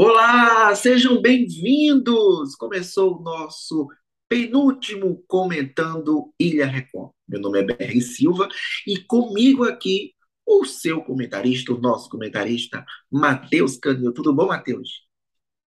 [0.00, 2.54] Olá, sejam bem-vindos!
[2.54, 3.88] Começou o nosso
[4.28, 7.10] penúltimo comentando Ilha Record.
[7.26, 8.48] Meu nome é Berry Silva
[8.86, 10.14] e comigo aqui
[10.46, 14.12] o seu comentarista, o nosso comentarista, Matheus Canil.
[14.12, 15.04] Tudo bom, Matheus?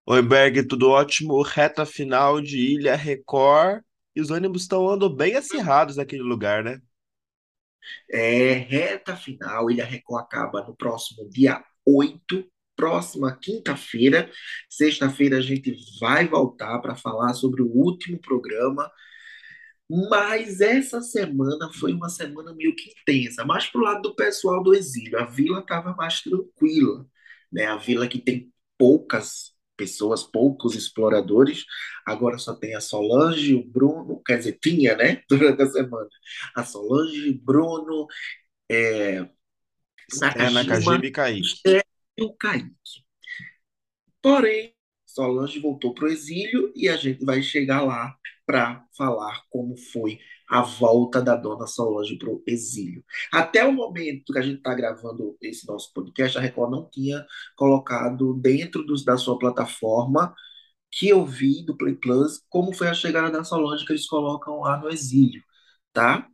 [0.06, 1.42] Oi, Berg, tudo ótimo.
[1.42, 3.82] Reta final de Ilha Record.
[4.16, 6.80] E os ânimos estão andando bem acirrados naquele lugar, né?
[8.10, 14.30] É, reta final, Ilha Record acaba no próximo dia 8 próxima quinta-feira.
[14.68, 18.90] Sexta-feira a gente vai voltar para falar sobre o último programa.
[20.08, 24.74] Mas essa semana foi uma semana meio que intensa, mais pro lado do pessoal do
[24.74, 25.18] exílio.
[25.18, 27.06] A vila estava mais tranquila,
[27.52, 27.66] né?
[27.66, 31.64] A vila que tem poucas pessoas, poucos exploradores.
[32.06, 35.22] Agora só tem a Solange, o Bruno, quer dizer, tinha, né?
[35.28, 36.08] Durante a semana.
[36.54, 38.06] A Solange, Bruno,
[38.70, 39.28] é,
[40.20, 41.82] Nakajima, Nakajima e Kaique.
[42.22, 42.70] E o Kaique.
[44.22, 44.74] Porém,
[45.06, 50.18] Solange voltou para o exílio e a gente vai chegar lá para falar como foi
[50.48, 53.04] a volta da dona Solange para o exílio.
[53.32, 57.26] Até o momento que a gente está gravando esse nosso podcast, a Record não tinha
[57.56, 60.34] colocado dentro dos, da sua plataforma
[60.90, 64.60] que eu vi do Play Plus como foi a chegada da Solange que eles colocam
[64.60, 65.42] lá no exílio,
[65.92, 66.28] tá?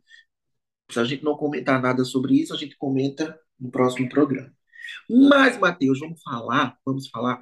[0.91, 4.53] Se a gente não comentar nada sobre isso, a gente comenta no próximo programa.
[5.09, 7.39] Mas, Matheus, vamos falar, vamos falar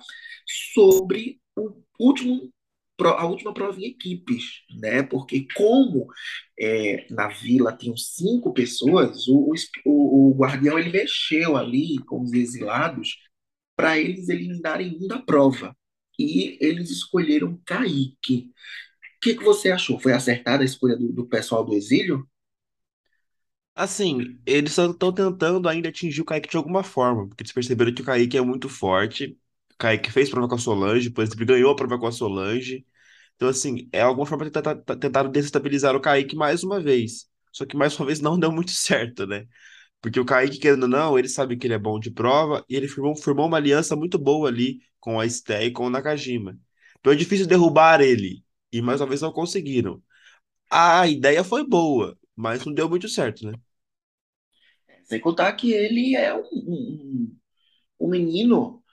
[0.74, 2.52] sobre o último,
[3.02, 5.04] a última prova em equipes, né?
[5.04, 6.08] Porque como
[6.60, 9.54] é, na vila tinham cinco pessoas, o,
[9.86, 13.18] o, o guardião ele mexeu ali com os exilados
[13.76, 15.76] para eles eliminarem um da prova.
[16.20, 18.52] E eles escolheram Kaique.
[19.18, 20.00] O que, que você achou?
[20.00, 22.28] Foi acertada a escolha do, do pessoal do exílio?
[23.80, 28.02] Assim, eles estão tentando ainda atingir o Kaique de alguma forma, porque eles perceberam que
[28.02, 29.38] o Kaique é muito forte.
[29.74, 32.86] O Kaique fez prova com a Solange, por exemplo, ganhou a prova com a Solange.
[33.36, 37.28] Então, assim, é alguma forma tentar, tentar desestabilizar o Kaique mais uma vez.
[37.52, 39.48] Só que mais uma vez não deu muito certo, né?
[40.02, 42.76] Porque o Kaique, querendo ou não, ele sabe que ele é bom de prova e
[42.76, 46.58] ele formou, formou uma aliança muito boa ali com a Esté e com o Nakajima.
[47.00, 48.44] Então é difícil derrubar ele.
[48.72, 50.02] E mais uma vez não conseguiram.
[50.72, 53.54] A ideia foi boa, mas não deu muito certo, né?
[55.08, 57.38] Sem contar que ele é um, um,
[58.02, 58.84] um menino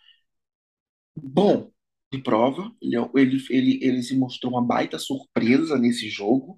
[1.16, 1.70] bom
[2.12, 2.70] de prova.
[2.80, 6.56] Ele, é- ele, ele, ele se mostrou uma baita surpresa nesse jogo.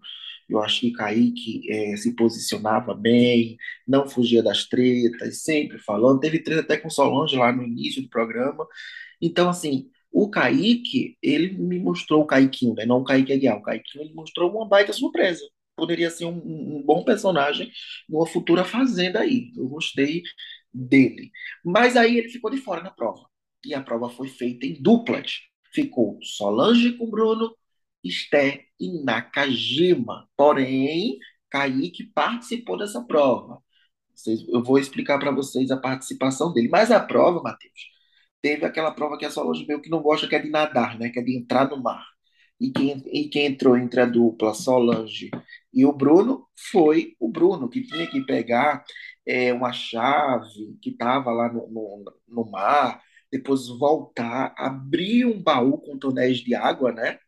[0.48, 3.56] Eu acho que Kaique eh, se posicionava bem,
[3.86, 6.20] não fugia das tretas, sempre falando.
[6.20, 8.64] Teve treta até com Solange lá no início do programa.
[9.22, 12.86] Então, assim, o Kaique, ele me mostrou o Kaiquinho, né?
[12.86, 13.58] Não o Kaique Aguiar.
[13.58, 15.42] O Kaiquinho, ele mostrou uma baita surpresa.
[15.76, 16.36] Poderia ser um,
[16.78, 17.70] um bom personagem
[18.08, 19.52] numa futura fazenda aí.
[19.56, 20.22] Eu gostei
[20.72, 21.30] dele.
[21.64, 23.26] Mas aí ele ficou de fora na prova.
[23.64, 25.40] E a prova foi feita em duplas.
[25.72, 27.54] Ficou Solange com Bruno,
[28.04, 30.28] Esté e Nakajima.
[30.36, 31.18] Porém,
[31.50, 33.62] Kaique participou dessa prova.
[34.48, 36.68] Eu vou explicar para vocês a participação dele.
[36.68, 37.72] Mas a prova, Matheus,
[38.40, 41.10] teve aquela prova que a Solange meio que não gosta, que é de nadar, né?
[41.10, 42.15] Que é de entrar no mar.
[42.60, 45.30] E quem, e quem entrou entre a dupla Solange
[45.74, 48.82] e o Bruno foi o Bruno, que tinha que pegar
[49.26, 55.78] é, uma chave que estava lá no, no, no mar, depois voltar, abrir um baú
[55.78, 57.18] com tonéis de água, né?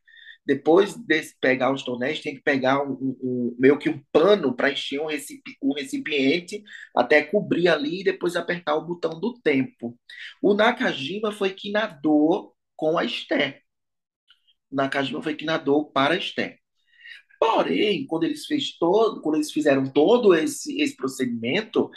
[0.47, 4.71] Depois de pegar os tonéis, tem que pegar um, um- meio que um pano para
[4.72, 6.62] encher um, recipi- um recipiente
[6.97, 9.99] até cobrir ali e depois apertar o botão do tempo.
[10.43, 13.61] O Nakajima foi que nadou com a Esté.
[14.71, 16.59] O Nakajima foi que nadou para Esté.
[17.41, 21.91] Porém, quando eles, fez todo, quando eles fizeram todo esse, esse procedimento,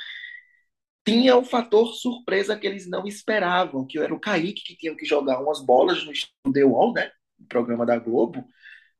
[1.05, 5.05] tinha um fator surpresa que eles não esperavam, que era o Kaique que tinha que
[5.05, 6.03] jogar umas bolas
[6.45, 7.11] no The Wall, né?
[7.39, 8.45] No programa da Globo,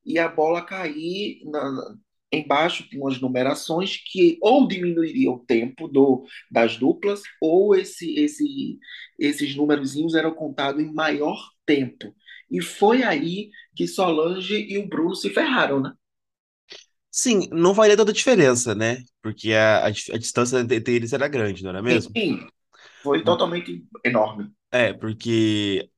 [0.06, 1.96] e a bola cair na, na-
[2.32, 8.79] embaixo tinha umas numerações que ou diminuiria o tempo do, das duplas, ou esse, esse,
[9.20, 12.16] esses numerozinhos eram contados em maior tempo.
[12.52, 15.94] E foi aí que Solange e o Bruno se ferraram, né?
[17.09, 19.03] Sim, não faria tanta diferença, né?
[19.22, 22.16] Porque a, a, a distância entre eles era grande, não era mesmo?
[22.16, 22.48] Sim,
[23.03, 24.52] foi totalmente enorme.
[24.72, 25.90] É, porque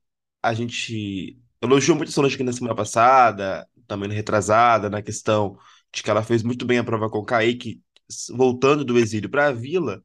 [0.42, 5.58] a gente elogiou muito a Solange aqui na semana passada, também na retrasada, na questão
[5.92, 7.82] de que ela fez muito bem a prova com o Kaique,
[8.30, 10.02] voltando do exílio para a Vila,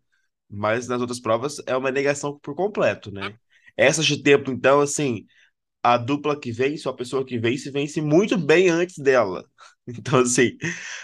[0.49, 3.35] mas nas outras provas é uma negação por completo, né?
[3.77, 5.25] Essa de tempo, então, assim,
[5.83, 9.45] a dupla que vence, ou a pessoa que vence, vence muito bem antes dela.
[9.91, 10.51] Então, assim,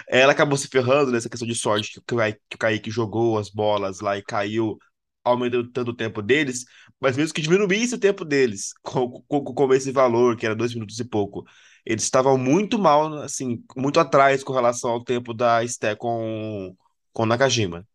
[0.07, 4.15] ela acabou se ferrando nessa questão de sorte que o Kaique, jogou as bolas lá
[4.15, 4.77] e caiu
[5.23, 6.65] aumentando o tempo deles,
[6.99, 10.73] mas mesmo que diminuísse o tempo deles, com, com, com esse valor, que era dois
[10.75, 11.43] minutos e pouco,
[11.85, 16.75] eles estavam muito mal, assim, muito atrás com relação ao tempo da Esté com,
[17.11, 17.87] com Nakajima.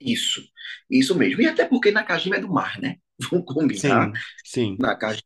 [0.00, 0.42] Isso,
[0.90, 1.42] isso mesmo.
[1.42, 2.98] E até porque Nakajima é do mar, né?
[3.30, 4.12] Vamos combinar.
[4.12, 4.76] Sim, sim.
[4.78, 5.24] Nakajima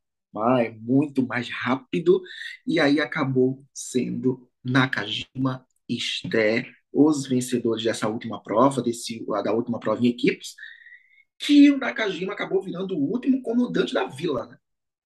[0.60, 2.22] é muito mais rápido,
[2.66, 9.78] e aí acabou sendo Nakajima e Esté os vencedores dessa última prova, desse, da última
[9.78, 10.54] prova em equipes,
[11.38, 14.46] que o Nakajima acabou virando o último comandante da vila.
[14.46, 14.58] Né?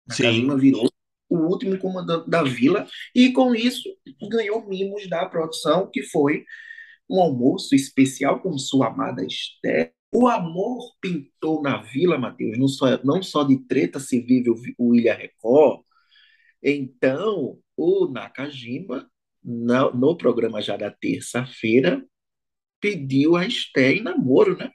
[0.07, 0.61] Nakajima Sim.
[0.61, 0.89] virou
[1.29, 3.89] o último comandante da vila e com isso
[4.31, 6.45] ganhou mimos da produção, que foi
[7.09, 9.93] um almoço especial com sua amada Esther.
[10.17, 14.55] O amor pintou na vila, Matheus, não só, não só de treta se vive o,
[14.79, 15.81] o Ilha Record.
[16.63, 19.11] Então, o Nakajima,
[19.43, 22.01] no, no programa já da terça-feira,
[22.81, 24.71] pediu a Esther em namoro, né?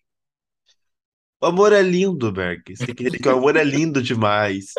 [1.42, 2.76] O amor é lindo, Berg.
[2.76, 4.74] Você tem que entender que o amor é lindo demais.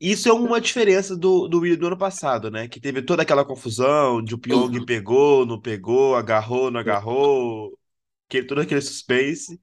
[0.00, 2.68] Isso é uma diferença do, do do ano passado, né?
[2.68, 7.76] Que teve toda aquela confusão de o Pyong pegou, não pegou, agarrou, não agarrou,
[8.30, 9.60] que, todo aquele suspense.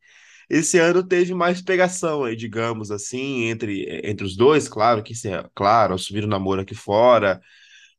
[0.49, 5.13] Esse ano teve mais pegação aí, digamos assim, entre, entre os dois, claro que
[5.55, 7.41] claro, assumiram o namoro aqui fora,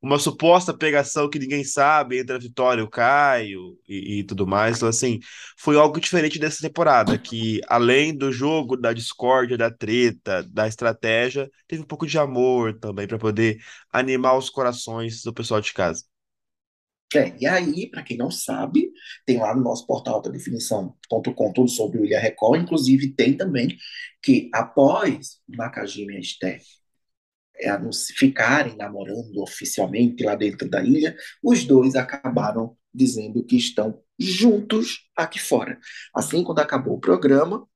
[0.00, 4.46] uma suposta pegação que ninguém sabe entre a Vitória e o Caio e, e tudo
[4.46, 4.76] mais.
[4.76, 5.18] Então, assim,
[5.58, 11.50] foi algo diferente dessa temporada, que além do jogo, da discórdia, da treta, da estratégia,
[11.66, 13.58] teve um pouco de amor também para poder
[13.92, 16.04] animar os corações do pessoal de casa.
[17.14, 18.92] É, e aí, para quem não sabe,
[19.24, 23.76] tem lá no nosso portal altadefinição.com tudo sobre o Ilha Record, inclusive tem também
[24.22, 26.60] que após Nakajima e Esté
[27.60, 27.70] é,
[28.16, 35.38] ficarem namorando oficialmente lá dentro da ilha, os dois acabaram dizendo que estão juntos aqui
[35.38, 35.78] fora.
[36.14, 37.66] Assim, quando acabou o programa,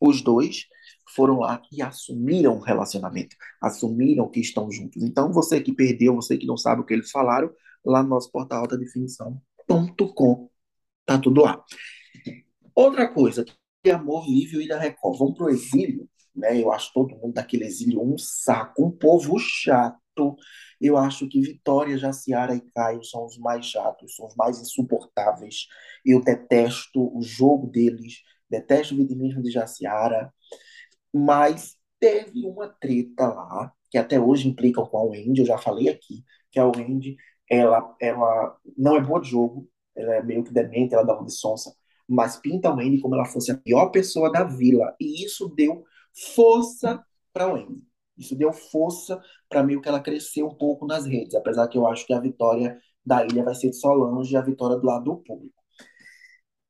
[0.00, 0.66] os dois
[1.14, 5.02] foram lá e assumiram o relacionamento, assumiram que estão juntos.
[5.02, 7.50] Então, você que perdeu, você que não sabe o que eles falaram,
[7.84, 10.50] lá no nosso portal altadefinição.com,
[11.06, 11.62] tá tudo lá.
[12.74, 13.44] Outra coisa,
[13.82, 15.18] que amor vive o Ilha Record.
[15.18, 16.60] Vão pro exílio, né?
[16.60, 20.36] Eu acho todo mundo daquele exílio um saco, um povo chato.
[20.80, 25.66] Eu acho que Vitória, Jaciara e Caio são os mais chatos, são os mais insuportáveis.
[26.04, 30.32] Eu detesto o jogo deles, detesto o vitimismo de Jaciara,
[31.12, 35.88] mas teve uma treta lá, que até hoje implicam com a Wendy, eu já falei
[35.88, 37.16] aqui, que a Wendy,
[37.52, 41.26] ela, ela não é boa de jogo, ela é meio que demente, ela dá uma
[41.26, 41.74] de sonsa,
[42.08, 45.84] mas pinta a Wendy como ela fosse a pior pessoa da vila, e isso deu
[46.34, 47.86] força para a Wendy.
[48.16, 49.20] Isso deu força
[49.50, 52.20] para meio que ela crescer um pouco nas redes, apesar que eu acho que a
[52.20, 55.54] vitória da ilha vai ser de Solange e a vitória do lado do público.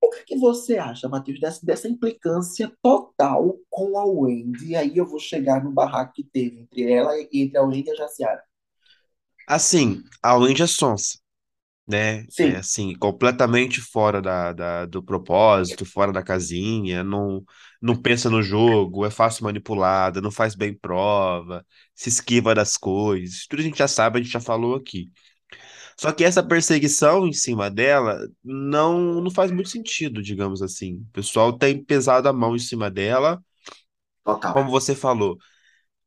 [0.00, 4.70] O que, que você acha, Matheus, dessa, dessa implicância total com a Wendy?
[4.70, 7.88] E aí eu vou chegar no barraco que teve entre ela e entre a Wendy
[7.88, 8.42] e a Jaciara.
[9.46, 11.18] Assim, a Wendy é sonsa,
[11.88, 12.26] né?
[12.38, 17.44] É Sim, assim, completamente fora da, da- do propósito, fora da casinha, não,
[17.82, 23.46] não pensa no jogo, é fácil manipulada, não faz bem prova, se esquiva das coisas.
[23.48, 25.10] Tudo a gente já sabe, a gente já falou aqui.
[26.00, 30.96] Só que essa perseguição em cima dela não, não faz muito sentido, digamos assim.
[31.10, 33.42] O pessoal tem pesado a mão em cima dela,
[34.24, 34.52] total.
[34.52, 35.38] como você falou.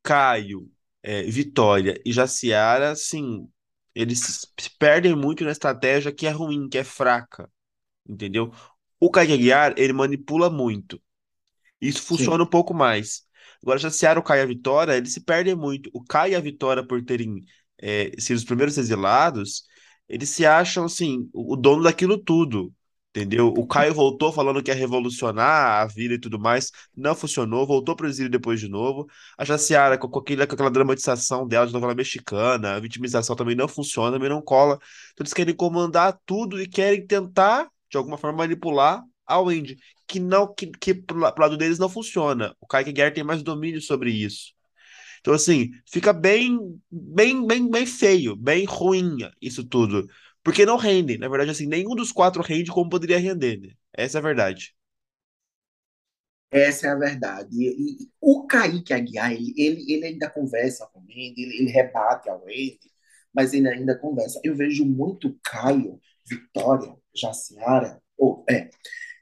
[0.04, 0.70] Caio,
[1.06, 3.48] é, Vitória e Jaciara, sim,
[3.94, 4.20] eles
[4.60, 7.50] se perdem muito na estratégia que é ruim, que é fraca,
[8.08, 8.54] entendeu?
[9.00, 11.02] O Kaique Aguiar, ele manipula muito.
[11.82, 13.24] Isso funciona Sim, um pouco mais.
[13.62, 15.90] Agora, era o Caio e a Vitória, eles se perdem muito.
[15.94, 17.42] O Caio e a Vitória, por terem
[17.80, 19.64] é, sido os primeiros exilados,
[20.08, 22.74] eles se acham, assim, o dono daquilo tudo.
[23.16, 23.48] Entendeu?
[23.48, 26.70] O Caio voltou falando que ia revolucionar a vida e tudo mais.
[26.94, 29.08] Não funcionou, voltou pro exílio depois de novo.
[29.38, 34.12] A Jaciara, com, com, aquela dramatização dela de novela mexicana, a vitimização também não funciona,
[34.12, 34.78] também não cola.
[35.14, 40.20] Então eles querem comandar tudo e querem tentar, de alguma forma, manipular a Wendy que
[40.20, 42.54] não que, que pro lado deles não funciona.
[42.60, 44.54] O Kaique Guerra tem mais domínio sobre isso.
[45.22, 46.60] Então, assim, fica bem,
[46.92, 50.06] bem, bem, bem feio, bem ruim isso tudo.
[50.46, 51.18] Porque não rende.
[51.18, 53.70] Na verdade, assim, nenhum dos quatro rende como poderia render, né?
[53.94, 54.76] Essa é a verdade.
[56.52, 57.50] essa é a verdade.
[57.54, 62.30] E, e o Kaique Aguiar, ele, ele, ele ainda conversa com Wendy, ele, ele rebate
[62.30, 62.92] a Wendy,
[63.34, 64.40] mas ele ainda conversa.
[64.44, 68.70] Eu vejo muito Caio, Vitória, Jaciara, ou, é,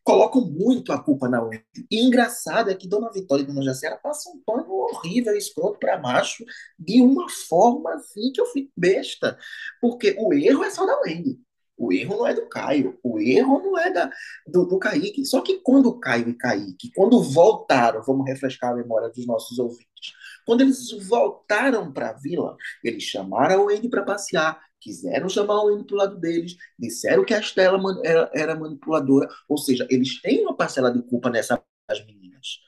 [0.04, 1.88] colocam muito a culpa na Wendy.
[1.90, 6.00] E engraçado é que Dona Vitória e Dona Jaciara passam um pano horrível, escroto para
[6.00, 6.44] macho,
[6.78, 9.38] de uma forma assim que eu fico besta.
[9.80, 11.40] Porque o erro é só da Wendy.
[11.78, 14.12] O erro não é do Caio, o erro não é da,
[14.48, 15.26] do, do Kaique.
[15.26, 19.58] Só que quando o Caio e Kaique, quando voltaram, vamos refrescar a memória dos nossos
[19.58, 20.14] ouvintes,
[20.46, 25.70] quando eles voltaram para a vila, eles chamaram o Andy para passear, quiseram chamar o
[25.70, 30.22] Andy para o lado deles, disseram que a Estela era, era manipuladora, ou seja, eles
[30.22, 31.60] têm uma parcela de culpa nessas
[32.06, 32.60] meninas.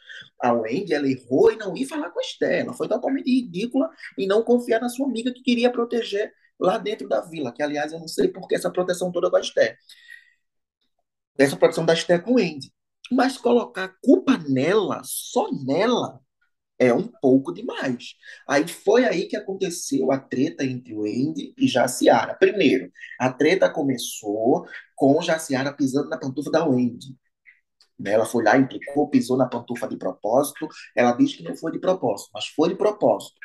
[0.42, 4.28] A Wendy, ela errou em não ir falar com a Estela, foi totalmente ridícula em
[4.28, 8.00] não confiar na sua amiga que queria proteger lá dentro da vila, que aliás eu
[8.00, 9.78] não sei por que essa proteção toda com a Esther.
[11.38, 12.74] Essa proteção da Esther com o Andy.
[13.12, 16.22] Mas colocar culpa nela, só nela,
[16.78, 18.16] é um pouco demais.
[18.48, 22.36] Aí foi aí que aconteceu a treta entre o Andy e Jaciara.
[22.36, 24.66] Primeiro, a treta começou
[24.96, 27.18] com Jaciara pisando na pantufa da Wendy.
[28.06, 30.68] Ela foi lá, implicou, pisou na pantufa de propósito.
[30.96, 33.36] Ela diz que não foi de propósito, mas foi de propósito.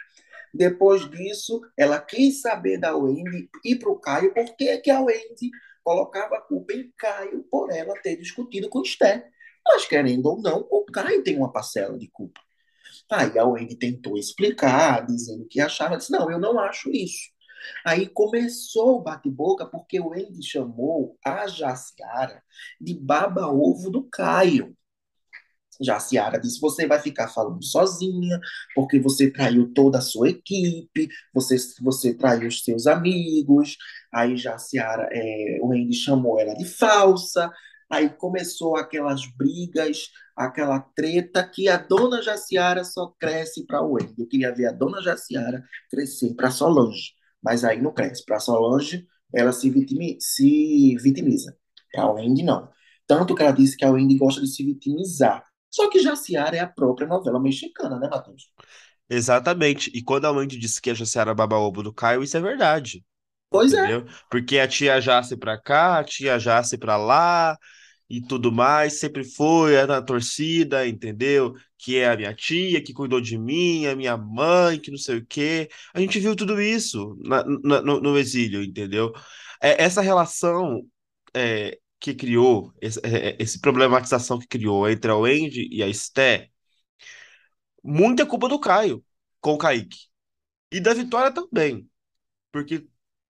[0.52, 5.00] Depois disso, ela quis saber da Wendy e para o Caio por que, que a
[5.00, 5.50] Wendy
[5.84, 9.24] colocava a culpa em Caio por ela ter discutido com Esther.
[9.64, 12.40] Mas, querendo ou não, o Caio tem uma parcela de culpa.
[13.10, 17.30] Aí a Wendy tentou explicar, dizendo que achava, disse, não, eu não acho isso.
[17.84, 22.42] Aí começou o bate-boca porque o Wendy chamou a Jaciara
[22.80, 24.76] de baba-ovo do Caio.
[25.80, 28.38] Já a Ciara disse: você vai ficar falando sozinha,
[28.74, 33.76] porque você traiu toda a sua equipe, você, você traiu os seus amigos.
[34.12, 37.50] Aí já a Ciara, é, o Andy chamou ela de falsa.
[37.90, 43.98] Aí começou aquelas brigas, aquela treta que a dona Jaciara só cresce para o.
[43.98, 48.24] Eu queria ver a dona Jaciara crescer para Solange, mas aí não cresce.
[48.24, 51.56] Para Solange, ela se, vitimi, se vitimiza.
[51.92, 52.68] Para o Andy, não.
[53.06, 55.44] Tanto que ela disse que a Wendy gosta de se vitimizar.
[55.68, 58.50] Só que Jaciara é a própria novela mexicana, né, Matheus?
[59.08, 59.90] Exatamente.
[59.92, 63.04] E quando a mãe disse que a Jaciara baba-ovo do Caio, isso é verdade.
[63.50, 64.06] Pois Entendeu?
[64.06, 64.12] é.
[64.30, 67.58] Porque a tia Jace pra cá, a tia Jace pra lá
[68.10, 71.54] e tudo mais, sempre foi na torcida, entendeu?
[71.78, 75.18] Que é a minha tia, que cuidou de mim, a minha mãe, que não sei
[75.18, 75.70] o quê.
[75.94, 79.12] A gente viu tudo isso na, na- no, no exílio, entendeu?
[79.62, 80.82] É, essa relação
[81.34, 85.88] é, que criou, esse, é, é, esse problematização que criou entre a Wendy e a
[85.88, 86.50] Esté,
[87.82, 89.04] muita culpa do Caio
[89.40, 89.98] com o Kaique.
[90.72, 91.88] E da Vitória também.
[92.52, 92.86] Porque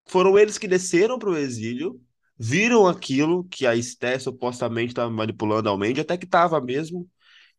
[0.08, 2.02] foram eles que desceram para o exílio,
[2.40, 7.10] viram aquilo que a Esté supostamente estava manipulando a Wendy, até que estava mesmo,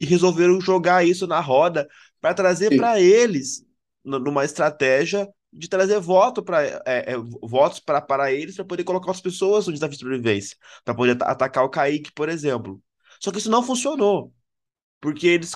[0.01, 1.89] e resolveram jogar isso na roda
[2.21, 3.65] para trazer para eles,
[4.05, 9.21] numa estratégia de trazer voto pra, é, é, votos para eles para poder colocar as
[9.21, 12.81] pessoas no desafio de sobrevivência, para poder ata- atacar o Kaique, por exemplo.
[13.21, 14.33] Só que isso não funcionou,
[15.01, 15.53] porque eles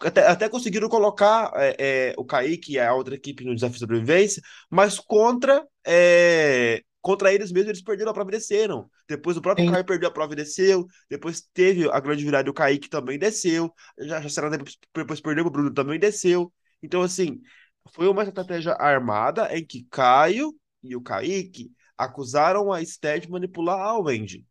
[0.00, 3.80] até, até conseguiram colocar é, é, o Kaique e a outra equipe no desafio de
[3.80, 8.90] sobrevivência, mas contra, é, contra eles mesmos eles perderam a prova e desceram.
[9.08, 9.72] Depois o próprio Sim.
[9.72, 10.86] Caio perdeu a prova e desceu.
[11.08, 13.72] Depois teve a grande virada e o Kaique também desceu.
[13.98, 16.52] Já, já será depois, depois perdeu o Bruno também desceu.
[16.82, 17.40] Então, assim,
[17.94, 23.78] foi uma estratégia armada em que Caio e o Kaique acusaram a Esté de manipular
[23.78, 24.46] a Wendy.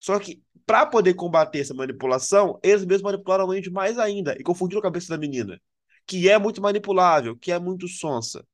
[0.00, 4.42] Só que, para poder combater essa manipulação, eles mesmos manipularam a Wendy mais ainda e
[4.42, 5.60] confundiram a cabeça da menina,
[6.06, 8.44] que é muito manipulável, que é muito sonsa.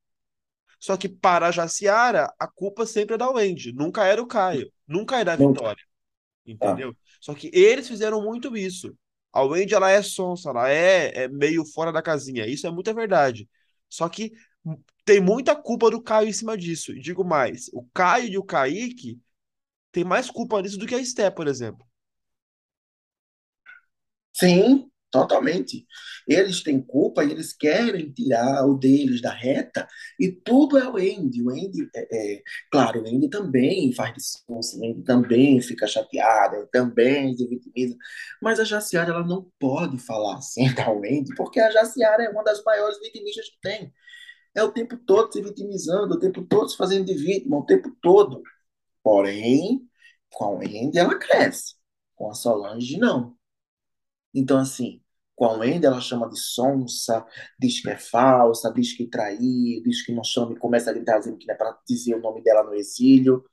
[0.78, 4.70] Só que para a Jaciara, a culpa sempre é da Wendy, nunca era o Caio,
[4.86, 5.82] nunca é da Não, Vitória,
[6.58, 6.76] tá.
[6.76, 6.96] entendeu?
[7.20, 8.96] Só que eles fizeram muito isso.
[9.32, 12.94] A Wendy, ela é sonsa, ela é, é meio fora da casinha, isso é muita
[12.94, 13.48] verdade.
[13.88, 14.32] Só que
[15.04, 16.92] tem muita culpa do Caio em cima disso.
[16.92, 19.20] E digo mais, o Caio e o Kaique
[19.92, 21.86] têm mais culpa nisso do que a Esté, por exemplo.
[24.32, 25.86] Sim, totalmente.
[26.26, 29.86] Eles têm culpa e eles querem tirar o deles da reta
[30.18, 31.42] e tudo é o Andy.
[31.42, 36.56] O Andy, é, é- claro, o Andy também faz discurso, o Andy também fica chateado,
[36.56, 37.96] ele também se vitimiza,
[38.42, 42.44] mas a Jaciara ela não pode falar assim da Wendy, porque a Jaciara é uma
[42.44, 43.92] das maiores vitimistas que tem.
[44.54, 47.90] É o tempo todo se vitimizando, o tempo todo se fazendo de vítima, o tempo
[48.02, 48.42] todo.
[49.04, 49.88] Porém,
[50.30, 51.76] com a Wendy ela cresce,
[52.16, 53.37] com a Solange não.
[54.34, 55.00] Então, assim,
[55.34, 57.24] com a Wendy ela chama de sonsa,
[57.58, 61.18] diz que é falsa, diz que traiu, diz que não chama e começa a gritar
[61.18, 63.44] dizendo que não é para dizer o nome dela no exílio.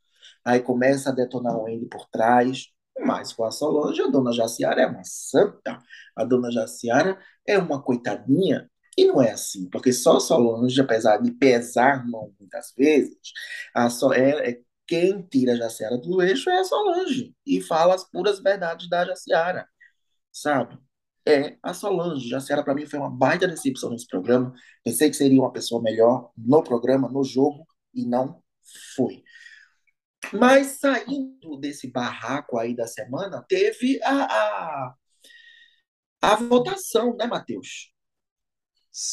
[0.44, 2.68] Aí começa a detonar o Wendy por trás.
[3.00, 5.80] Mas com a Solange, a dona Jaciara é uma santa.
[6.16, 8.70] A dona Jaciara é uma coitadinha.
[8.98, 13.18] E não é assim, porque só Solange, apesar de pesar mão muitas vezes,
[13.74, 17.96] a so é, é- quem tira a Jaciara do eixo é a Solange e fala
[17.96, 19.68] as puras verdades da Jaciara
[20.36, 20.78] sabe?
[21.26, 22.28] É a Solange.
[22.28, 24.54] Jaciara, para mim, foi uma baita decepção nesse programa.
[24.84, 28.44] Pensei que seria uma pessoa melhor no programa, no jogo, e não
[28.96, 29.24] foi.
[30.34, 34.96] Mas saindo desse barraco aí da semana, teve a, a,
[36.22, 37.92] a votação, né, Matheus?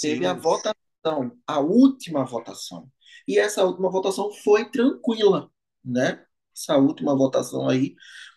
[0.01, 2.91] Teve a votação, a última votação.
[3.29, 5.51] E essa última votação foi tranquila,
[5.85, 6.25] né?
[6.55, 7.95] Essa última votação aí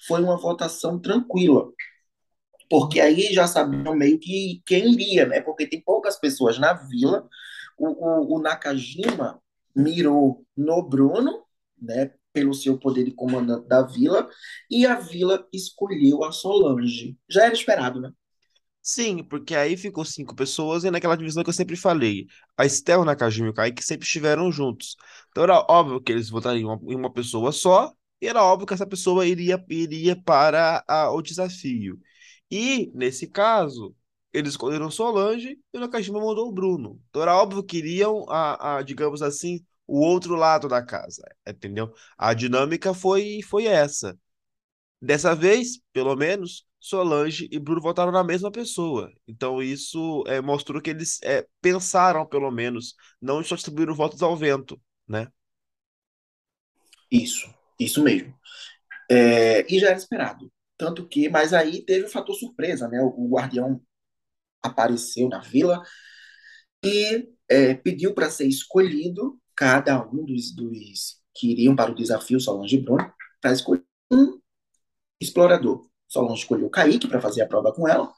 [0.08, 1.72] foi uma votação tranquila.
[2.70, 5.42] Porque aí já sabiam meio que quem iria, né?
[5.42, 7.28] Porque tem poucas pessoas na vila.
[7.78, 7.88] O,
[8.36, 9.42] o, o Nakajima
[9.76, 11.44] mirou no Bruno,
[11.82, 12.12] né?
[12.34, 14.30] Pelo seu poder de comandante da vila,
[14.70, 17.18] e a vila escolheu a Solange.
[17.30, 18.12] Já era esperado, né?
[18.82, 23.04] Sim, porque aí ficou cinco pessoas e naquela divisão que eu sempre falei, a Estel,
[23.04, 24.96] Nakajima e o Kaique sempre estiveram juntos.
[25.32, 27.92] Então era óbvio que eles votariam em uma pessoa só
[28.22, 32.00] e era óbvio que essa pessoa iria, iria para a- o desafio.
[32.52, 33.96] E, nesse caso,
[34.34, 37.02] eles escolheram Solange e o Nakajima mandou o Bruno.
[37.10, 41.94] Então era óbvio que iriam, a, a, digamos assim, o outro lado da casa, entendeu?
[42.18, 44.18] A dinâmica foi, foi essa.
[45.02, 49.12] Dessa vez, pelo menos, Solange e Bruno votaram na mesma pessoa.
[49.28, 54.36] Então isso é, mostrou que eles é, pensaram, pelo menos, não só distribuíram votos ao
[54.38, 55.28] vento, né?
[57.12, 58.34] Isso, isso mesmo.
[59.10, 60.52] É, e já era esperado.
[60.78, 63.02] Tanto que, mas aí teve o fator surpresa, né?
[63.02, 63.82] O, o guardião
[64.62, 65.82] apareceu na vila
[66.84, 72.40] e é, pediu para ser escolhido cada um dos, dos que iriam para o desafio
[72.40, 74.40] Solange Bruno para escolher um
[75.20, 75.88] explorador.
[76.08, 78.12] Solange escolheu o Kaique para fazer a prova com ela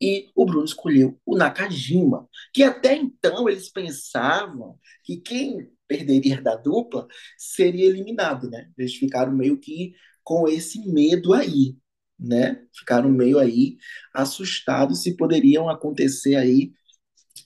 [0.00, 6.56] e o Bruno escolheu o Nakajima, que até então eles pensavam que quem perderia da
[6.56, 7.06] dupla
[7.38, 8.70] seria eliminado, né?
[8.76, 9.94] Eles ficaram meio que
[10.26, 11.76] com esse medo aí,
[12.18, 12.60] né?
[12.76, 13.76] Ficaram meio aí
[14.12, 16.72] assustados se poderiam acontecer aí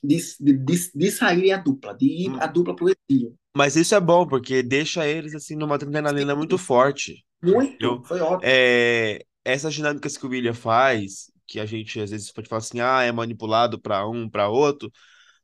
[0.02, 3.36] de, de, de, saírem a dupla, de ir a Hum, dupla pro exílio.
[3.54, 8.02] Mas isso é bom, porque deixa eles assim numa adrenalina muito forte, Muito, entendeu?
[8.06, 8.50] foi ótimo.
[8.50, 12.80] É, essas dinâmicas que o William faz, que a gente às vezes pode falar assim,
[12.80, 14.90] ah, é manipulado para um, para outro,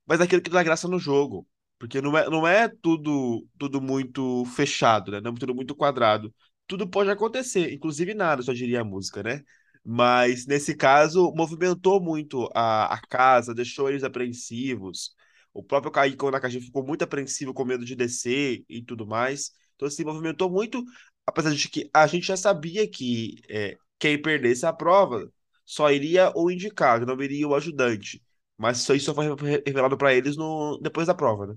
[0.07, 1.47] mas é aquilo que dá graça no jogo.
[1.79, 5.21] Porque não é, não é tudo, tudo muito fechado, né?
[5.21, 6.35] Não é tudo muito quadrado.
[6.67, 9.43] Tudo pode acontecer, inclusive nada, só diria a música, né?
[9.85, 15.15] Mas nesse caso, movimentou muito a, a casa, deixou eles apreensivos.
[15.53, 19.53] O próprio Kaique Nakajima ficou muito apreensivo com medo de descer e tudo mais.
[19.77, 20.83] Então, assim, movimentou muito,
[21.27, 25.33] apesar de que a gente já sabia que é, quem perdesse a prova
[25.65, 28.23] só iria o indicado, não iria o ajudante.
[28.59, 29.27] Mas isso aí só foi
[29.65, 31.55] revelado para eles no, depois da prova, né?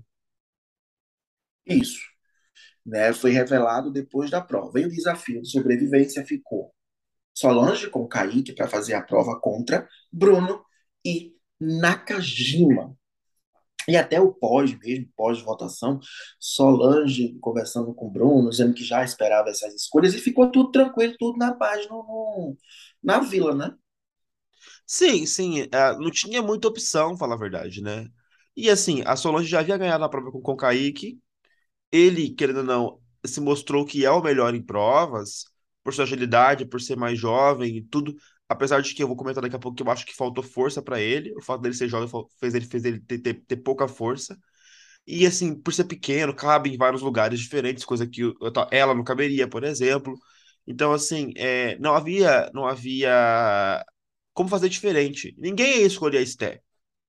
[1.64, 2.09] Isso,
[2.84, 3.12] né?
[3.12, 4.80] Foi revelado depois da prova.
[4.80, 6.72] E o desafio de sobrevivência ficou
[7.34, 10.64] Solange com Kaique para fazer a prova contra Bruno
[11.04, 12.96] e Nakajima.
[13.88, 15.98] E até o pós mesmo, pós-votação,
[16.38, 21.38] Solange conversando com Bruno, dizendo que já esperava essas escolhas, e ficou tudo tranquilo, tudo
[21.38, 22.56] na paz no, no-
[23.02, 23.74] na vila, né?
[24.86, 28.06] Sim, sim, é, não tinha muita opção, falar a verdade, né?
[28.56, 31.18] E assim, a Solange já havia ganhado a prova com, o Kaique,
[31.92, 35.44] ele, querendo ou não, se mostrou que é o melhor em provas,
[35.82, 38.14] por sua agilidade, por ser mais jovem e tudo.
[38.48, 40.82] Apesar de que eu vou comentar daqui a pouco que eu acho que faltou força
[40.82, 42.08] para ele, o fato dele ser jovem
[42.40, 44.36] fez ele, fez ele ter, ter, ter pouca força.
[45.06, 48.34] E assim, por ser pequeno, cabe em vários lugares diferentes, coisa que eu
[48.70, 50.14] ela não caberia, por exemplo.
[50.66, 53.84] Então, assim, é, não havia, não havia
[54.32, 55.34] como fazer diferente.
[55.38, 56.62] Ninguém ia escolher a Esté.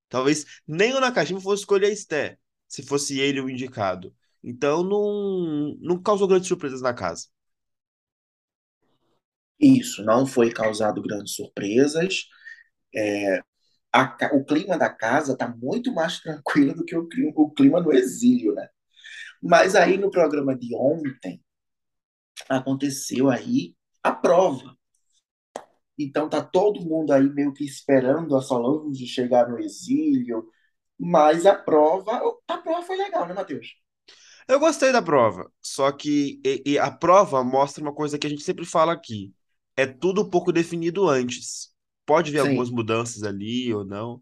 [0.09, 4.13] Talvez nem o Nakajima fosse escolher a Esté, se fosse ele o indicado.
[4.43, 7.27] Então não, não causou grandes surpresas na casa.
[9.61, 12.25] Isso, não foi causado grandes surpresas.
[13.93, 17.49] A ca- o clima da casa está muito mais tranquilo do que o clima, o
[17.51, 18.67] clima no exílio, né?
[19.43, 21.41] Mas aí no programa de ontem
[22.49, 24.77] aconteceu aí a prova.
[25.97, 30.47] Então tá todo mundo aí meio que esperando a Solange chegar no exílio,
[30.99, 33.67] mas a prova, a prova foi legal, né, Matheus?
[34.51, 38.29] Eu gostei da prova, só que e- e a prova mostra uma coisa que a
[38.29, 39.33] gente sempre fala aqui.
[39.77, 41.73] É tudo um pouco definido antes.
[42.05, 44.21] Pode haver algumas Sim, mudanças ali ou não,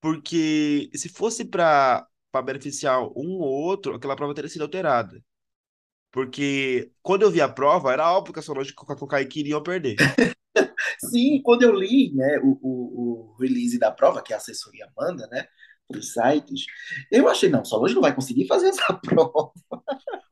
[0.00, 2.06] porque se fosse para
[2.44, 5.22] beneficiar um ou outro, aquela prova teria sido alterada.
[6.12, 9.62] Porque quando eu vi a prova, era óbvio que a Solange e o Kaique iriam
[9.62, 10.04] perder.
[10.98, 15.26] sim, quando eu li, né, o, o, o release da prova, que a assessoria manda,
[15.28, 15.46] né,
[15.90, 16.64] para os sites,
[17.10, 19.52] eu achei, não, Solange não vai conseguir fazer essa prova,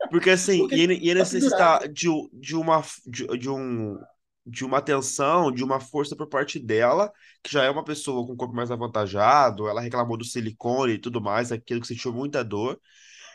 [0.09, 3.97] Porque assim, porque ia, ia necessitar de, de uma de, de um
[4.45, 7.11] de uma atenção, de uma força por parte dela,
[7.43, 10.97] que já é uma pessoa com um corpo mais avantajado, ela reclamou do silicone e
[10.99, 12.79] tudo mais, aquilo que sentiu muita dor.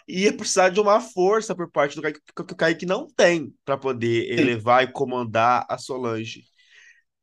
[0.09, 3.79] ia precisar de uma força por parte do Kaique que o Kaique não tem para
[3.79, 6.45] poder Sim, elevar e comandar a Solange.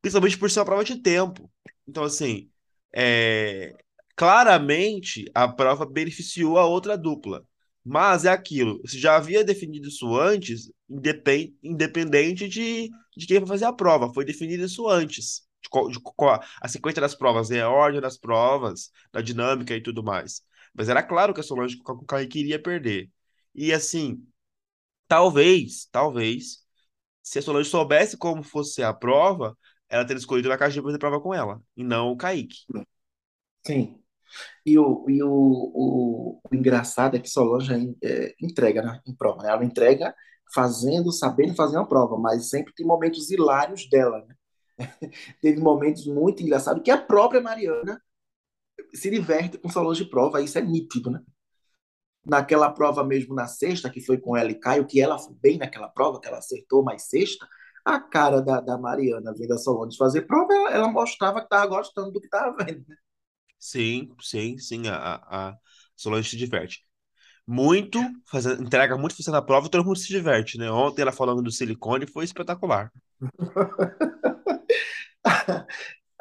[0.01, 1.51] Principalmente por ser uma prova de tempo.
[1.87, 2.49] Então, assim,
[2.95, 3.75] é,
[4.15, 7.45] claramente a prova beneficiou a outra dupla.
[7.83, 13.47] Mas é aquilo, você já havia definido isso antes, independ- independente de, de quem vai
[13.47, 14.13] fazer a prova.
[14.13, 15.43] Foi definido isso antes.
[15.63, 17.61] De qual- de qual- a sequência das provas, né?
[17.61, 20.41] a ordem das provas, da dinâmica e tudo mais.
[20.73, 23.09] Mas era claro que a Solange com o Kaique iria perder.
[23.53, 24.23] E assim,
[25.07, 26.63] talvez, talvez,
[27.23, 29.57] se a Solange soubesse como fosse a prova,
[29.89, 32.65] ela teria escolhido a Nakajima fazer prova com ela, e não o Kaique.
[33.65, 34.00] sim.
[34.65, 39.43] E o, e o, o, o engraçado é que Solange é, entrega né, em prova,
[39.43, 39.49] né?
[39.49, 40.13] Ela entrega
[40.53, 44.35] fazendo, sabendo fazer uma prova, mas sempre tem momentos hilários dela, né?
[45.41, 48.01] Teve momentos muito engraçados que a própria Mariana
[48.93, 51.21] se diverte com Solange prova, isso é nítido, né?
[52.25, 55.57] Naquela prova mesmo na sexta, que foi com ela e Caio, que ela foi bem
[55.57, 57.47] naquela prova, que ela acertou mais sexta,
[57.83, 61.65] a cara da, da Mariana vendo a Solange fazer prova, ela, ela mostrava que estava
[61.67, 62.85] gostando do que estava vendo.
[62.87, 62.95] né?
[63.61, 65.57] Sim, sim, sim, a, a
[65.95, 66.85] Solange se diverte.
[67.47, 70.71] Muito, fazendo, entrega muito fazendo a prova, todo mundo se diverte, né?
[70.71, 72.91] Ontem ela falando do silicone foi espetacular.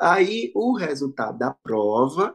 [0.01, 2.35] Aí o resultado da prova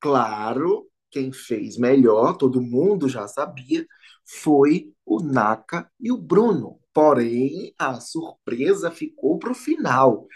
[0.00, 3.86] Claro, quem fez melhor, todo mundo já sabia,
[4.24, 6.78] foi o Naka e o Bruno.
[6.92, 10.26] Porém, a surpresa ficou para o final,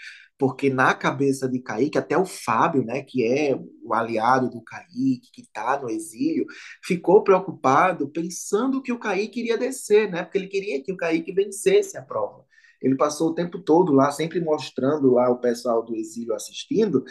[0.45, 5.31] porque na cabeça de Kaique, até o Fábio, né, que é o aliado do Kaique,
[5.33, 6.45] que está no exílio,
[6.85, 11.33] ficou preocupado pensando que o Kaique iria descer, né, porque ele queria que o Kaique
[11.33, 12.45] vencesse a prova.
[12.83, 17.03] Ele passou o tempo todo lá, sempre mostrando lá o pessoal do exílio assistindo,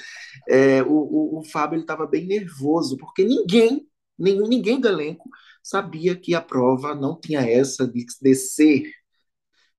[0.47, 5.27] é, o, o, o Fábio estava bem nervoso, porque ninguém, nenhum, ninguém do elenco
[5.63, 8.91] sabia que a prova não tinha essa de descer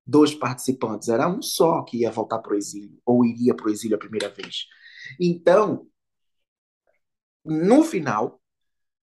[0.07, 3.71] dois participantes, era um só que ia voltar para o exílio, ou iria para o
[3.71, 4.67] exílio a primeira vez.
[5.21, 5.87] Então,
[7.45, 8.41] no final,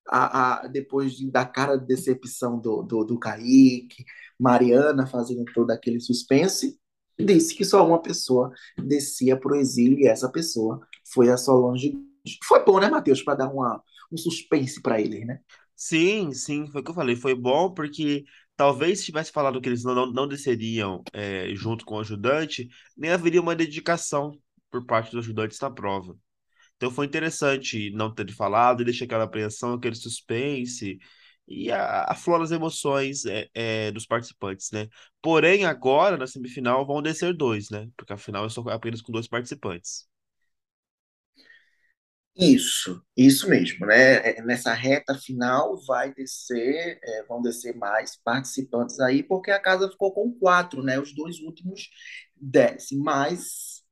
[0.08, 4.04] a, a, depois de, da cara de decepção do, do, do Kaique,
[4.38, 6.78] Mariana fazendo todo aquele suspense,
[7.18, 10.80] disse que só uma pessoa descia para o exílio e essa pessoa
[11.12, 11.94] foi a Solange.
[12.44, 15.40] Foi bom, né, Matheus, para dar uma, um suspense para eles, né?
[15.74, 17.16] Sim, sim, foi o que eu falei.
[17.16, 18.24] Foi bom porque
[18.56, 23.10] talvez se tivesse falado que eles não, não, desceriam é, junto com o ajudante, nem
[23.10, 24.32] haveria uma dedicação
[24.70, 26.16] por parte dos ajudantes na prova.
[26.76, 30.98] Então foi interessante não ter falado e deixar aquela apreensão, aquele suspense
[31.46, 34.88] e a, a flor das emoções é, é, dos participantes, né?
[35.20, 37.88] Porém, agora, na semifinal, vão descer dois, né?
[37.96, 40.06] Porque afinal é só apenas com dois participantes.
[42.34, 44.14] Isso, isso mesmo, né?
[44.38, 49.90] É, Nessa reta final vai descer, é, vão descer mais participantes aí, porque a casa
[49.90, 50.98] ficou com quatro, né?
[50.98, 51.90] Os dois últimos
[52.34, 53.82] descem, mas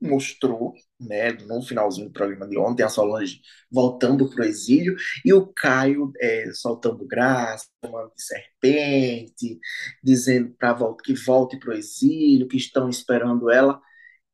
[0.00, 3.40] mostrou, né, no finalzinho do programa de ontem, a Solange
[3.72, 9.58] voltando para o exílio e o Caio é, soltando graça, chamando de serpente,
[10.02, 13.80] dizendo para que volte para o exílio, que estão esperando ela.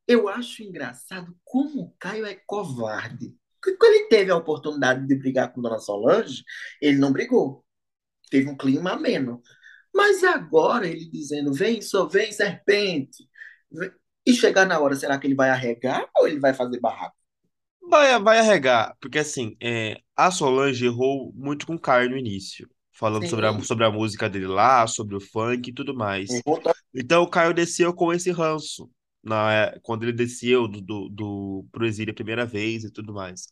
[0.07, 3.35] Eu acho engraçado como o Caio é covarde.
[3.63, 6.43] Quando ele teve a oportunidade de brigar com Dona Solange,
[6.81, 7.63] ele não brigou.
[8.29, 9.41] Teve um clima ameno.
[9.93, 13.27] Mas agora ele dizendo, vem, só vem, serpente.
[14.25, 17.15] E chegar na hora, será que ele vai arregar ou ele vai fazer barraco?
[17.89, 22.67] Vai, vai arregar, porque assim, é, a Solange errou muito com o Caio no início,
[22.91, 26.29] falando sobre a, sobre a música dele lá, sobre o funk e tudo mais.
[26.95, 28.89] Então o Caio desceu com esse ranço,
[29.23, 33.47] na, quando ele desceu do, do, do, pro exílio a primeira vez e tudo mais.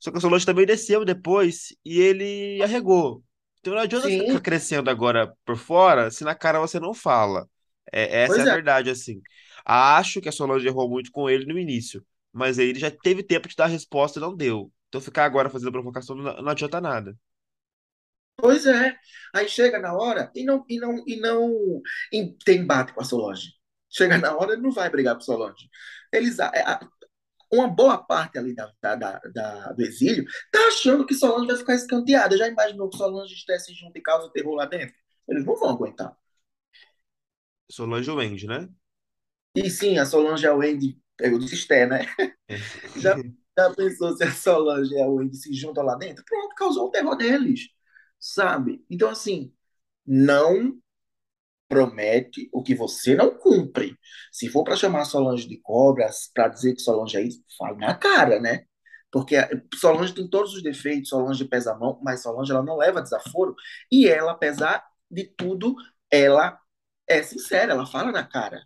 [0.00, 3.22] Só que a Solange também desceu depois e ele arregou.
[3.60, 7.48] Então não adianta ficar Sim, crescendo agora por fora se na cara você não fala.
[7.92, 8.54] É, essa é a é.
[8.54, 9.22] verdade, assim.
[9.64, 13.22] Acho que a Solange errou muito com ele no início, mas aí ele já teve
[13.22, 14.70] tempo de dar a resposta e não deu.
[14.88, 17.16] Então ficar agora fazendo provocação não, não adianta nada.
[18.36, 18.94] Pois é.
[19.32, 23.04] Aí chega na hora e não, e não, e não e tem embate com a
[23.04, 23.52] Solange.
[23.94, 25.68] Chega na hora, ele não vai brigar com a Solange.
[26.12, 26.38] Eles,
[27.52, 31.74] uma boa parte ali da, da, da- do exílio tá achando que Solange vai ficar
[31.74, 32.36] escanteada.
[32.36, 34.94] Já imaginou que Solange estivesse junto e causa terror lá dentro?
[35.28, 36.16] Eles não vão aguentar.
[37.70, 38.68] Solange Wendy, né?
[39.54, 42.06] E sim, a Solange é o Andy, eu disse Esté, né?
[42.48, 42.56] É.
[42.96, 43.16] Já,
[43.58, 46.24] já pensou se a Solange é o Andy se juntam lá dentro?
[46.24, 47.68] Pronto, causou o terror deles,
[48.18, 48.84] sabe?
[48.90, 49.54] Então, assim,
[50.06, 50.78] não
[51.68, 53.96] promete o que você não cumpre.
[54.32, 57.94] Se for para chamar Solange de cobra, para dizer que Solange é isso, fale na
[57.94, 58.64] cara, né?
[59.10, 62.76] Porque a- Solange tem todos os defeitos, Solange pesa a mão, mas Solange ela não
[62.76, 63.54] leva desaforo.
[63.90, 65.74] E ela, apesar de tudo,
[66.10, 66.58] ela
[67.08, 68.62] é sincera, ela fala na cara,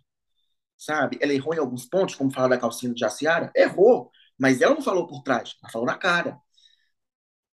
[0.77, 1.17] sabe?
[1.21, 4.81] Ela errou em alguns pontos, como fala da calcinha de Jaciara, errou, mas ela não
[4.81, 6.39] falou por trás, ela falou na cara.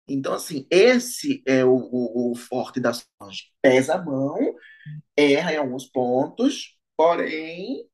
[0.09, 3.51] Então, assim, esse é o, o, o forte da Solange.
[3.61, 4.37] Pesa a mão,
[5.17, 7.87] erra em alguns pontos, porém,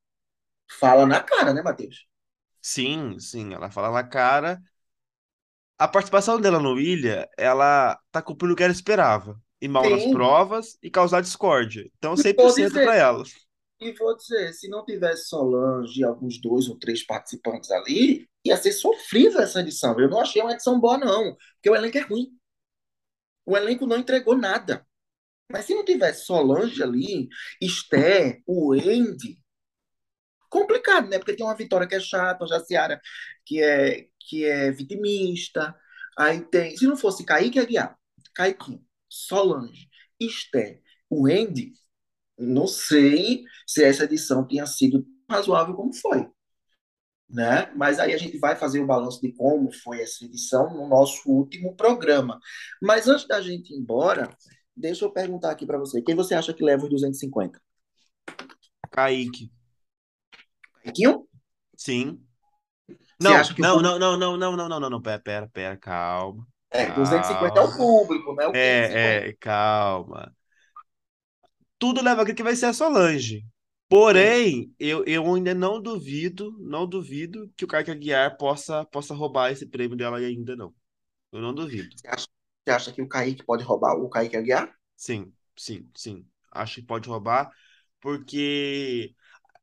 [0.79, 2.07] fala na cara, né, Matheus?
[2.61, 4.61] Sim, sim, ela fala na cara.
[5.77, 9.39] A participação dela no Ilha, ela tá cumprindo o que ela esperava.
[9.61, 11.89] Ir mal nas Sim, provas e causar discórdia.
[11.97, 13.23] Então, e cem por vou cento pra dizer, ela.
[13.79, 18.57] E vou dizer, se não tivesse Solange e alguns dois ou três participantes ali, ia
[18.57, 19.99] ser sofrível essa edição.
[19.99, 22.29] Eu não achei uma edição boa, não, porque o elenco é ruim.
[23.45, 24.85] O elenco não entregou nada.
[25.51, 27.27] Mas se não tivesse Solange ali,
[27.61, 29.39] Esther, o Andy,
[30.49, 31.17] complicado, né?
[31.19, 32.99] Porque tem uma Vitória que é chata, uma Jaciara
[33.45, 35.75] que é, que é vitimista.
[36.17, 36.75] Aí tem.
[36.77, 37.97] Se não fosse Kaique Aguiar,
[38.33, 39.87] Kaique, Solange,
[40.19, 41.73] Esther, o Andy,
[42.37, 46.29] não sei se essa edição tinha sido razoável como foi,
[47.29, 47.71] né?
[47.75, 51.29] Mas aí a gente vai fazer o balanço de como foi essa edição no nosso
[51.29, 52.39] último programa.
[52.81, 54.29] Mas antes da gente ir embora,
[54.75, 57.59] deixa eu perguntar aqui para você, quem você acha que leva os 250?
[58.91, 59.51] Kaique.
[60.83, 61.27] Kaiquinho?
[61.75, 62.21] Sim.
[63.19, 66.91] Não, não, não, não, não, não, não, não, não, não, pera, pera, pera, calma, É,
[66.91, 68.57] 250 é o público, não é o 550.
[68.57, 70.35] É, é, calma.
[71.85, 73.45] Tudo leva a crer que vai ser a Solange.
[73.87, 79.51] Porém, eu, eu ainda não duvido, não duvido que o Kaique Aguiar possa, possa roubar
[79.51, 80.73] esse prêmio dela ainda não.
[81.31, 81.95] Eu não duvido.
[81.95, 82.27] Você acha,
[82.65, 84.75] você acha que o Kaique pode roubar o Kaique Aguiar?
[84.95, 86.25] Sim, sim, sim.
[86.51, 87.51] Acho que pode roubar,
[88.01, 89.13] porque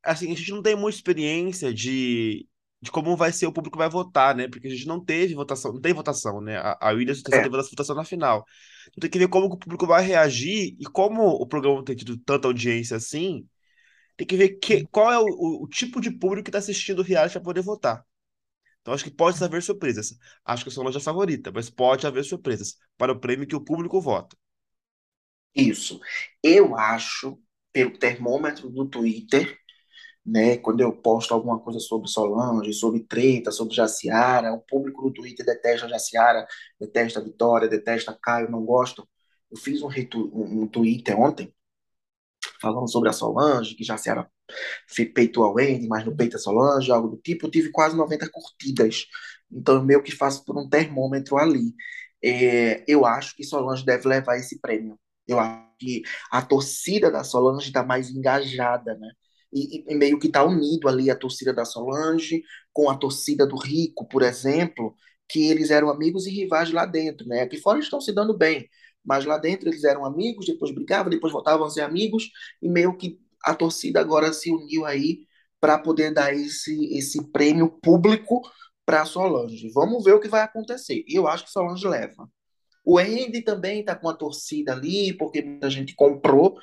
[0.01, 2.47] assim, a gente não tem muita experiência de,
[2.83, 4.49] de como vai ser o público vai votar, né?
[4.49, 6.59] Porque a gente não teve votação, não tem votação, né?
[6.59, 7.43] A, a Williams só É.
[7.43, 8.45] teve votação na final.
[8.89, 12.19] Então tem que ver como o público vai reagir e como o programa tem tido
[12.19, 13.47] tanta audiência assim,
[14.17, 17.01] tem que ver que, qual é o, o, o tipo de público que está assistindo
[17.01, 18.05] o reality para poder votar.
[18.81, 20.17] Então acho que pode haver surpresas.
[20.45, 23.57] Acho que a Solange é a favorita, mas pode haver surpresas para o prêmio que
[23.57, 24.37] o público vota.
[25.55, 26.01] Isso.
[26.43, 27.39] Eu acho,
[27.73, 29.59] pelo termômetro do Twitter,
[30.25, 35.13] né, quando eu posto alguma coisa sobre Solange, sobre treta, sobre Jaciara, o público do
[35.15, 36.47] Twitter detesta Jaciara,
[36.81, 39.03] detesta Vitória, detesta Caio, não gosta.
[39.51, 41.53] Eu fiz um, retu- um, um Twitter ontem
[42.61, 44.29] falando sobre a Solange, que Jaciara
[45.15, 47.47] peitou a Wendy, mas não peita a Solange, algo do tipo.
[47.47, 49.07] Eu tive quase 90 curtidas.
[49.51, 51.75] Então, eu meio que faço por um termômetro ali.
[52.23, 54.99] É, eu acho que Solange deve levar esse prêmio.
[55.27, 59.11] Eu acho que a torcida da Solange está mais engajada, né?
[59.53, 63.57] E, e- meio que está unido ali a torcida da Solange com a torcida do
[63.57, 64.95] Rico, por exemplo,
[65.29, 67.43] que eles eram amigos e rivais lá dentro, né?
[67.43, 68.69] Aqui fora eles estão se dando bem,
[69.05, 72.97] mas lá dentro eles eram amigos, depois brigavam, depois voltavam a ser amigos, e meio
[72.97, 75.27] que a torcida agora se uniu aí
[75.61, 78.41] para poder dar esse, esse prêmio público
[78.85, 79.71] para Solange.
[79.73, 81.05] Vamos ver o que vai acontecer.
[81.07, 82.29] E eu acho que Solange leva.
[82.85, 86.59] O Andy também está com a torcida ali, porque muita gente comprou,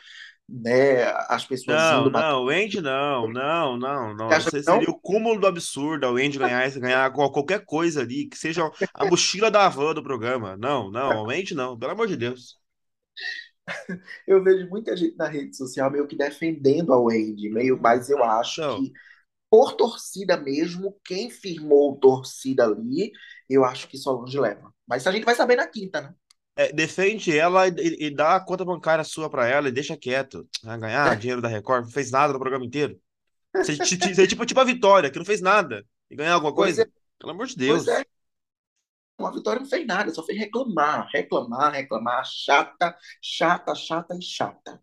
[0.49, 1.03] né?
[1.29, 2.31] As pessoas Não, indo bater.
[2.31, 4.55] não, o Andy não, não, não, Você não.
[4.55, 4.89] Esse seria não?
[4.89, 9.05] o cúmulo do absurdo, o Andy ganhar, ganhar qual- qualquer coisa ali, que seja a
[9.05, 10.57] mochila da van do programa.
[10.57, 12.57] Não, não, o Andy não, pelo amor de Deus.
[14.27, 18.23] Eu vejo muita gente na rede social meio que defendendo a Wendy, meio, mas eu
[18.23, 18.91] acho Não, que
[19.49, 23.11] por torcida mesmo, quem firmou torcida ali,
[23.49, 24.73] eu acho que Solange leva.
[24.87, 26.15] Mas a gente vai saber na quinta, né?
[26.59, 27.71] É, defende ela e,
[28.07, 30.45] e- dá a conta bancária sua pra ela e deixa quieto.
[30.61, 32.99] Ganhar dinheiro da Record, não fez nada no programa inteiro.
[33.61, 35.85] Você, você é tipo, tipo a Vitória, que não fez nada.
[36.09, 36.91] E ganhar alguma Pois é, coisa?
[37.17, 37.97] Pelo amor de pois é.
[37.97, 38.05] Deus.
[39.19, 44.81] A Vitória não fez nada, só fez reclamar, reclamar, reclamar, chata, chata, chata e chata.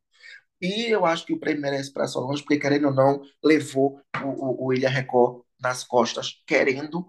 [0.60, 4.28] E eu acho que o prêmio merece para Solange, porque querendo ou não, levou o,
[4.28, 7.06] o, o Ilha Record nas costas, querendo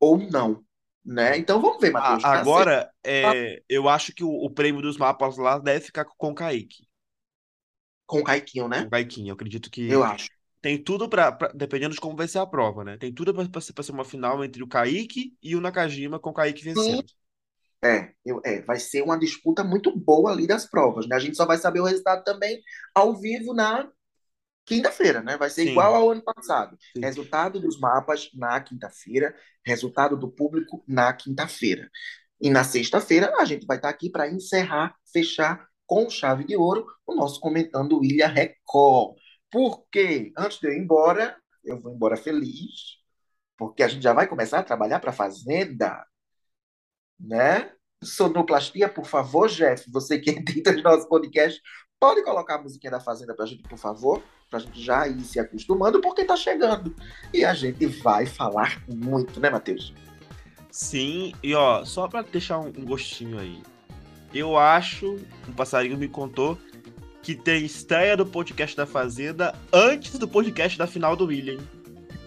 [0.00, 0.64] ou não,
[1.04, 1.36] né?
[1.38, 2.28] Então vamos ver, Matheus.
[2.32, 6.04] A- sexta, agora, é, eu acho que o, o prêmio dos mapas lá deve ficar
[6.04, 6.86] com o Kaique.
[8.06, 8.90] com o Caiquinho, Com o né?
[8.90, 9.30] Kaiquinho.
[9.30, 10.30] Eu acredito Eu que acho.
[10.60, 12.96] tem tudo pra, pra- dependendo de como vai ser a prova, né?
[12.98, 16.64] Tem tudo pra ser, uma final entre o Kaique e o Nakajima, com o Kaique
[16.74, 17.06] Sim, vencendo.
[17.84, 21.16] é, eu, é, vai ser uma disputa muito boa ali das provas, né?
[21.16, 22.60] A gente só vai saber o resultado também
[22.94, 23.88] ao vivo na
[24.68, 25.36] quinta-feira, né?
[25.36, 26.76] Vai ser igual Sim, ao ano passado.
[26.96, 27.00] sim.
[27.02, 31.90] Resultado dos mapas na quinta-feira, resultado do público na quinta-feira.
[32.40, 36.86] E na sexta-feira a gente vai estar aqui para encerrar, fechar com chave de ouro
[37.06, 39.16] o nosso comentando Ilha Record.
[39.50, 42.98] Porque antes de eu ir embora, eu vou embora feliz,
[43.56, 46.04] porque a gente já vai começar a trabalhar para a Fazenda.
[47.18, 47.72] né?
[48.02, 51.60] Sonoplastia, por favor, Jeff, você que edita os nossos podcasts,
[51.98, 54.22] pode colocar a musiquinha da Fazenda pra gente, por favor?
[54.50, 56.94] Pra gente já ir se acostumando, porque tá chegando.
[57.32, 59.92] E a gente vai falar muito, né, Matheus?
[60.70, 63.62] Sim, e ó, só pra deixar um gostinho aí.
[64.32, 66.58] Eu acho, um passarinho me contou,
[67.22, 71.58] que tem estreia do podcast da Fazenda antes do podcast da final do William.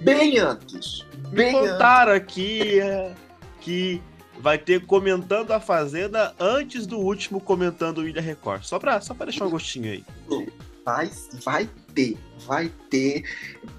[0.01, 1.05] Bem antes.
[1.29, 2.23] Bem me contaram antes.
[2.23, 3.15] aqui é,
[3.61, 4.01] que
[4.39, 8.63] vai ter comentando a Fazenda antes do último comentando o Ilha Record.
[8.63, 10.05] Só pra, só pra deixar um gostinho aí.
[10.85, 11.11] Vai,
[11.43, 13.23] vai ter, vai ter.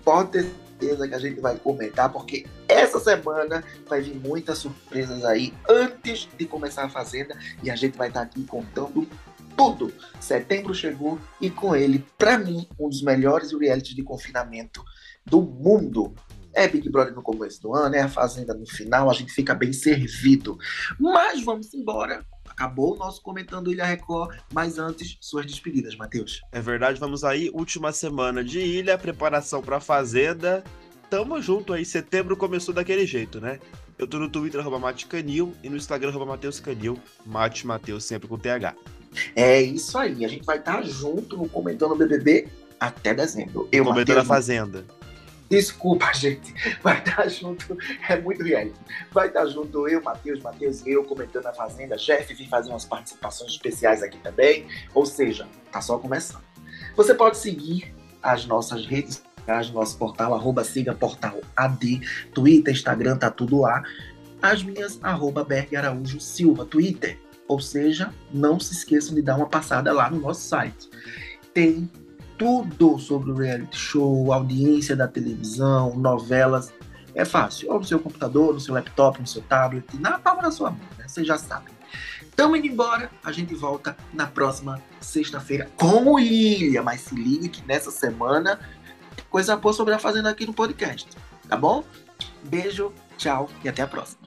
[0.05, 0.51] Pode ter
[0.83, 6.29] certeza que a gente vai comentar, porque essa semana vai vir muitas surpresas aí antes
[6.37, 9.07] de começar a Fazenda e a gente vai estar aqui contando
[9.57, 9.93] tudo.
[10.21, 14.83] Setembro chegou e com ele, para mim, um dos melhores realities de confinamento
[15.25, 16.15] do mundo.
[16.55, 19.55] É Big Brother no começo do ano, é a Fazenda no final, a gente fica
[19.55, 20.59] bem servido.
[20.99, 22.27] Mas vamos embora.
[22.62, 26.42] Acabou o nosso comentando Ilha Record, mas antes, suas despedidas, Matheus.
[26.53, 27.51] É verdade, vamos aí.
[27.53, 30.62] Última semana de Ilha, preparação para Fazenda.
[31.11, 31.85] Tamo junto aí.
[31.85, 33.59] Setembro começou daquele jeito, né?
[33.98, 36.96] Eu tô no Twitter, arroba Matecanil, e no Instagram, arroba Mateus Canil.
[37.27, 38.77] Mate Mateus, sempre com TH.
[39.35, 40.25] É isso aí.
[40.25, 42.46] A gente vai estar junto no Comentando BBB
[42.79, 43.68] até dezembro.
[43.72, 44.85] Eu, Comentando Mateus, a Fazenda.
[45.53, 46.55] Desculpa, gente.
[46.83, 47.77] Vai estar junto.
[48.09, 48.81] É muito reality.
[49.11, 51.99] Vai estar junto eu, Matheus, Matheus eu comentando a Fazenda.
[51.99, 54.67] Chefe, vim fazer umas participações especiais aqui também.
[54.95, 56.43] Ou seja, tá só começando.
[56.97, 62.01] Você pode seguir as nossas redes sociais, nosso portal, arroba siga portal AD,
[62.33, 63.83] Twitter, Instagram, tá tudo lá.
[64.41, 67.19] As minhas, arroba Berg Araújo Silva, Twitter.
[67.47, 70.88] Ou seja, não se esqueçam de dar uma passada lá no nosso site.
[71.53, 71.91] Tem
[72.42, 76.74] tudo sobre o reality show, audiência da televisão, novelas.
[77.14, 80.50] É fácil, ou no seu computador, no seu laptop, no seu tablet, na palma da
[80.50, 81.07] sua mão, né?
[81.07, 81.72] Vocês já sabem.
[82.22, 87.48] Estamos indo embora, a gente volta na próxima sexta-feira com o Ilha, mas se liga
[87.48, 88.59] que nessa semana
[89.31, 91.09] coisa boa sobre a Fazenda aqui no podcast,
[91.48, 91.85] tá bom?
[92.42, 94.22] Beijo, tchau e até a próxima.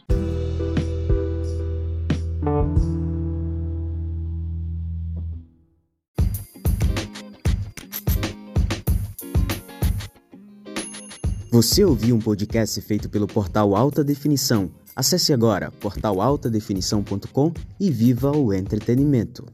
[11.56, 14.70] Você ouviu um podcast feito pelo portal Alta Definição.
[14.94, 19.46] Acesse agora portalaltadefinição.com e viva o entretenimento.